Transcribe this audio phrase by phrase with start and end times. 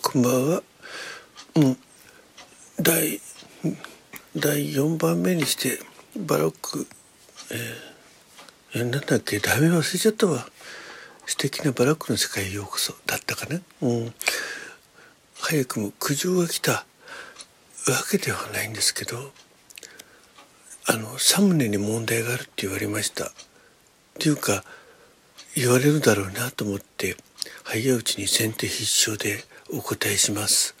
[0.00, 0.62] こんばんは。
[1.56, 1.76] うん。
[2.80, 3.20] 第、
[4.36, 5.80] 第4番目にして、
[6.16, 6.86] バロック、
[7.50, 10.48] えー、えなんだっけ、題名忘れちゃったわ。
[11.26, 13.60] 素敵なバロックの世界へようこそ、だったかな。
[13.82, 14.14] うん。
[15.40, 16.86] 早くも苦情が来たわ
[18.08, 19.32] けではないんですけど、
[20.86, 23.26] あの、サムネに問題があるって言われました。
[23.26, 23.30] っ
[24.20, 24.64] ていうか、
[25.56, 27.16] 言われるだろうなと思って、
[27.64, 30.74] 早いうちに先手必勝でお答えします。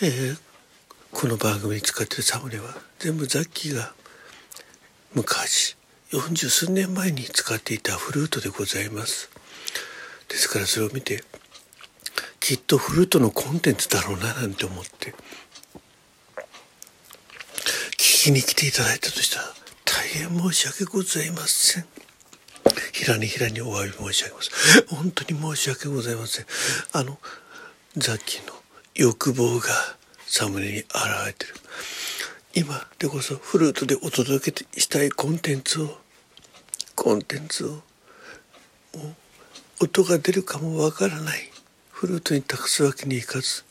[0.00, 0.38] えー
[1.14, 2.64] この番組に使ってるサムネは
[2.98, 3.94] 全部ザッキーが
[5.14, 5.76] 昔
[6.10, 9.30] 40数年前に使っていたフルートでございます。
[10.28, 11.22] ですからそれを見て
[12.40, 15.14] きっとフルートのコンテンツだろうななんて思って
[17.92, 19.46] 聞きに来ていただいたとしたら
[19.84, 21.86] 大変申し訳ございません。
[22.92, 24.86] 平に平にお詫び申し上げます。
[24.88, 26.46] 本当に申し訳ございません。
[26.92, 27.18] あの、
[27.96, 28.52] ザッキーの
[28.96, 29.68] 欲望が
[30.26, 30.90] サムネに現
[31.26, 31.54] れてる。
[32.54, 35.98] 今でこそフルートでお届けしたいコンテンツを、
[36.96, 37.82] コンテンツを、
[39.80, 41.50] 音が出るかもわからない
[41.92, 43.64] フルートに託すわけにいかず、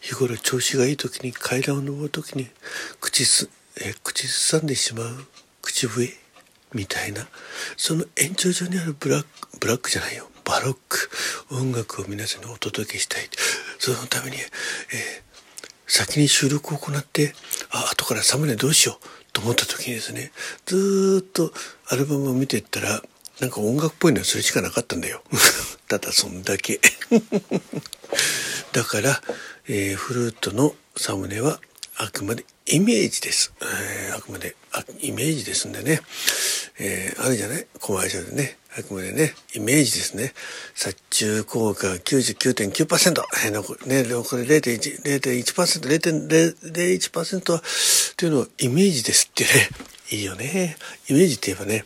[0.00, 2.48] 日頃調子がいい時に階段を登る時に
[3.00, 5.26] 口すえ口ずさんでしまう
[5.60, 6.10] 口笛
[6.72, 7.26] みたいな
[7.76, 11.10] その延長上にあるブラックブラックじゃないよバロック
[11.50, 13.28] 音楽を皆さんにお届けしたい。
[13.78, 15.26] そのために、えー
[15.88, 17.32] 先に収録を行って
[17.70, 20.32] あ後からサムネどうしようと思った時にですね
[20.64, 21.52] ずーっと
[21.88, 23.02] アルバムを見ていったら
[23.40, 25.22] なんか音楽っぽいのはそれしかなかったんだよ。
[25.86, 26.80] ただそんだけ。
[28.72, 29.22] だから、
[29.68, 31.60] えーフルートのサムネは
[31.98, 33.52] あくまでイメージです。
[33.62, 36.00] えーあくまであイメージですんでね、
[36.80, 37.66] えーあるじゃない？
[37.78, 40.34] コマーシャルでね、あくまでね、イメージですね。
[40.74, 43.22] 殺虫効果が99.9%。
[43.46, 45.88] えー残りね、これ0.1、0.1%、
[46.60, 47.62] 0.01%は、
[48.16, 49.70] というのはイメージですってね、
[50.12, 50.76] いいよね。
[51.08, 51.84] イメージって言えばね、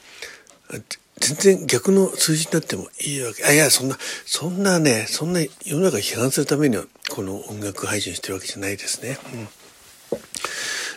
[1.18, 3.44] 全然逆の数字になってもいいわけ。
[3.44, 3.96] あ、いや、そんな、
[4.26, 9.18] そんなね、そんな世の中批判するためには、この音楽配信してるわけじゃないですね。
[9.32, 9.48] うん。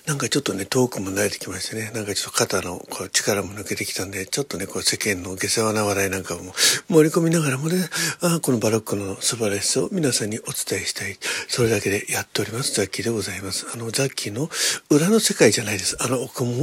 [0.05, 6.53] なんかちょっとね、トークも慣れてきましてね、なんかちょっと肩のこう力も抜けてきたんで、ちょっとね、こう世間の下世話な話題なんかも
[6.89, 7.77] 盛り込みながらもね、
[8.19, 11.17] あこのバロックの素晴らしさを皆さんにお伝えしたい。
[11.47, 12.73] それだけでやっております。
[12.73, 13.65] ザッキーでございます。
[13.73, 14.49] あの、ザッキーの
[14.89, 15.95] 裏の世界じゃないです。
[16.01, 16.19] あの、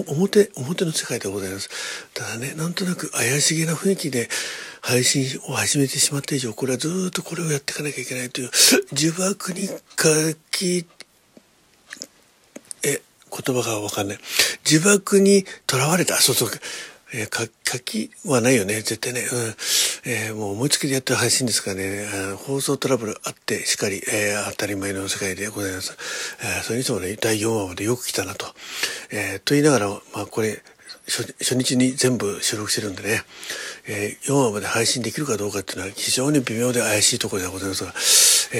[0.07, 1.71] 表、表の世界でございます。
[2.13, 4.29] ただね、なんとなく怪しげな雰囲気で、
[4.83, 8.51] 配信を始めてしまった以上、これはずっとこれをやっていかなきゃいけないという
[8.93, 10.87] 呪縛に書き、
[13.31, 14.19] 言葉がわかんない。
[14.67, 16.17] 呪縛に囚われた。
[16.17, 16.51] そうそう。
[17.13, 18.75] えーか、書きはないよね。
[18.75, 19.21] 絶対ね。
[19.21, 19.55] うん。
[20.05, 22.07] えーもう思いつきでやってる配信ですからね。
[22.47, 25.97] 放送トラブルあってしっかり、えー当たり前の世界でございます。
[26.41, 28.47] えーそれにしてもね、第4話までよく来たなと。
[29.11, 30.63] えーと言いながら、まあこれ、
[31.09, 33.23] 初初日に全部収録してるんでね、
[33.89, 37.93] えー4話まで配信できるかどうかっていうのは非常に微妙で怪しいところでございますが、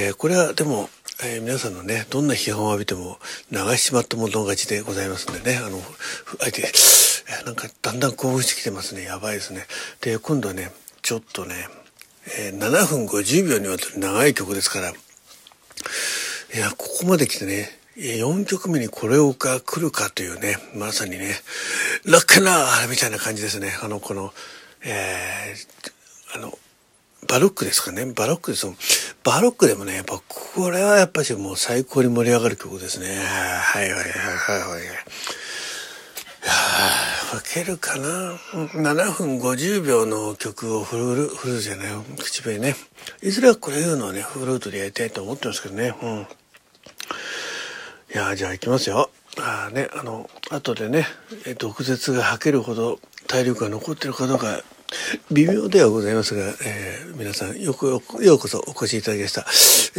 [0.03, 0.91] えーこれはでも、
[1.23, 3.19] えー皆さんのね、どんな批判を浴びても
[3.51, 5.79] 流しちまったもの勝ちでございますんでね、あの、
[6.39, 9.03] 相手、えーなんかだんだん興奮してきてますね。
[9.03, 9.67] やばいですね。
[10.01, 10.73] で、今度はね、
[11.03, 11.55] ちょっとね、
[12.39, 14.93] えー7分50秒にわたる長い曲ですから、い
[16.59, 21.35] や、ここまで来てね、4曲目にこれをが来るかというね、まさにね、
[22.05, 23.73] ラッカナーみたいな感じですね。
[23.83, 24.33] あの、この、
[24.83, 26.59] えー、あの、
[27.29, 28.07] バロックですかね。
[28.07, 28.67] バロックです。
[29.23, 33.07] バロックでもね、やっぱこれはやっぱしもう最高に盛り上がる曲ですね。
[33.07, 34.83] はいはいはいはいはい。
[34.83, 41.93] いやー、吹けるかな ?7 分50秒の曲をフルー、フルートじゃない。
[42.19, 42.77] 口笛ね。
[43.23, 45.95] いずれはこれ言うのはね、フルートでやりたいと思ってますけどね。
[46.03, 46.27] うん。
[48.13, 49.11] いやじゃあ行きますよ。
[49.39, 51.07] あーね、あの、後でね、
[51.59, 54.63] 毒舌が吐けるほど体力が残ってるかどうか、
[55.31, 59.47] 微妙ではございますが、えー皆さんよくよようこそお越しいただきました。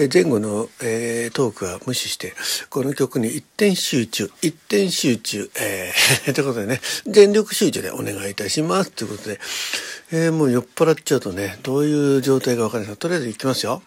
[0.02, 2.34] えー前後の、えートークは無視して、
[2.70, 8.92] この曲に一点集中、一点集中、えー、ということでね、全力集中でお願いいたします。
[8.92, 9.40] ということで、
[10.12, 13.82] えーもう酔っ払っちゃうとね、どういう状態かわかんないです、とりあえず行きますよ。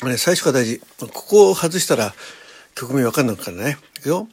[0.00, 0.80] あれ、最初から大事。
[1.00, 2.14] ここを外したら
[2.76, 3.78] 曲名わかんないからね。
[3.98, 4.28] いくよ。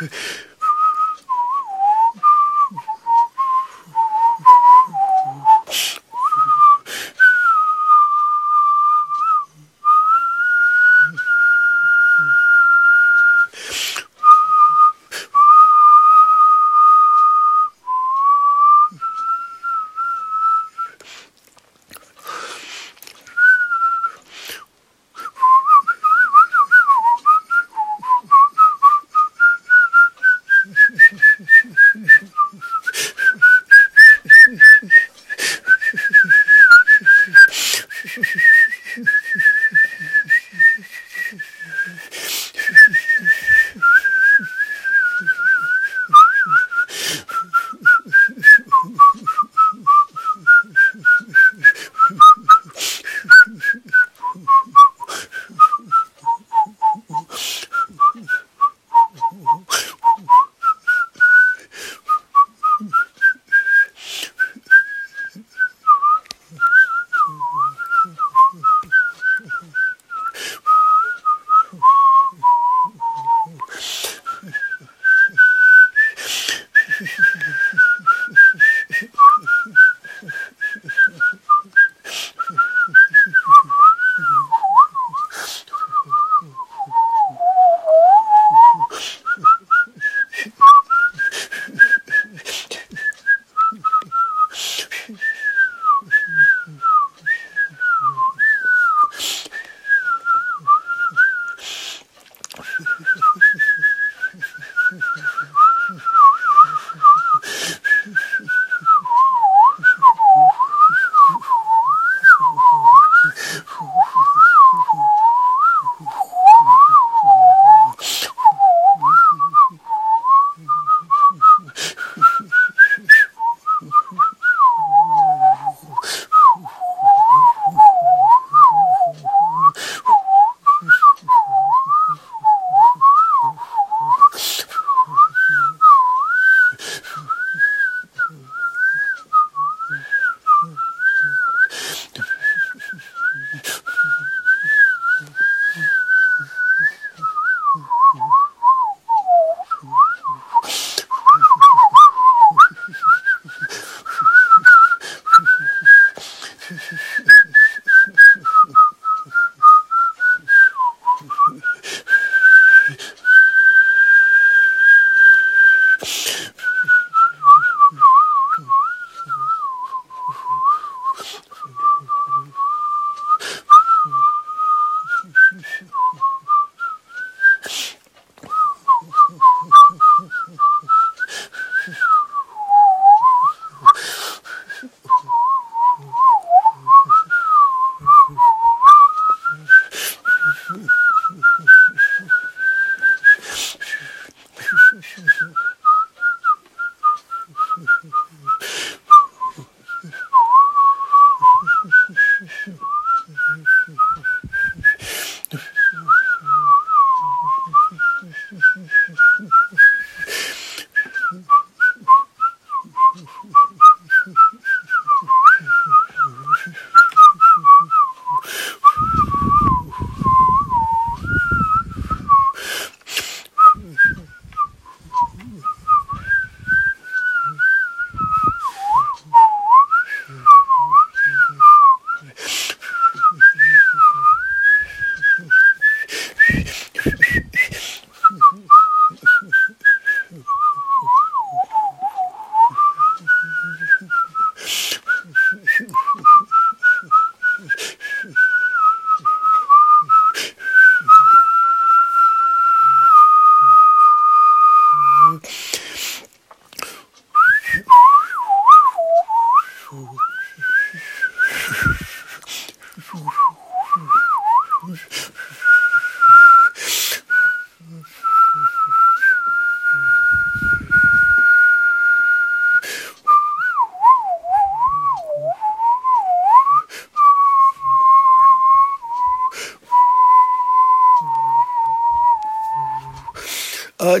[0.00, 0.57] あ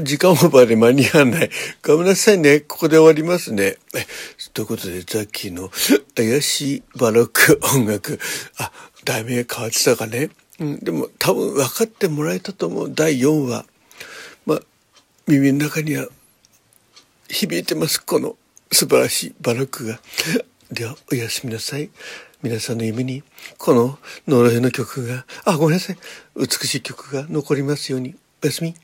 [0.02, 1.50] 時間オーバーで間に合わない。
[1.82, 2.60] ごめんなさいね。
[2.60, 3.76] ここで終わりますね。
[4.54, 5.70] ということで、ザッキーの
[6.14, 8.18] 怪しいバロック音楽。
[8.58, 8.72] あ、
[9.04, 10.30] 題名変わってたかね。
[10.60, 12.94] うん、でも多分分かってもらえたと思う。
[12.94, 13.64] 第4話。
[14.46, 14.60] まあ、
[15.26, 16.08] 耳の中には
[17.28, 18.02] 響いてます。
[18.04, 18.36] この
[18.72, 20.00] 素晴らしいバロックが。
[20.70, 21.90] では、おやすみなさい。
[22.42, 23.24] 皆さんの夢に、
[23.56, 25.98] この呪いの曲が、あ、ごめんなさい。
[26.36, 28.14] 美しい曲が残りますように。
[28.42, 28.74] おやすみ。